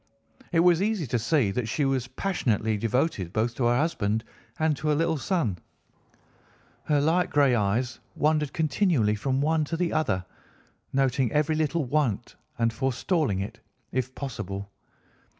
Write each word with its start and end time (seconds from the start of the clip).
It 0.51 0.61
was 0.61 0.81
easy 0.81 1.05
to 1.05 1.19
see 1.19 1.51
that 1.51 1.67
she 1.67 1.85
was 1.85 2.07
passionately 2.07 2.75
devoted 2.75 3.31
both 3.31 3.53
to 3.53 3.65
her 3.65 3.77
husband 3.77 4.23
and 4.57 4.75
to 4.77 4.87
her 4.87 4.95
little 4.95 5.19
son. 5.19 5.59
Her 6.85 6.99
light 6.99 7.29
grey 7.29 7.53
eyes 7.53 7.99
wandered 8.15 8.51
continually 8.51 9.13
from 9.13 9.41
one 9.41 9.63
to 9.65 9.77
the 9.77 9.93
other, 9.93 10.25
noting 10.91 11.31
every 11.31 11.53
little 11.53 11.85
want 11.85 12.35
and 12.57 12.73
forestalling 12.73 13.41
it 13.41 13.59
if 13.91 14.15
possible. 14.15 14.71